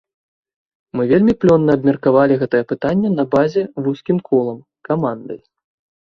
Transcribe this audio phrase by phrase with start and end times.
[0.99, 4.57] Мы вельмі плённа абмеркавалі гэта пытанне на базе, вузкім колам,
[4.89, 5.39] камандай.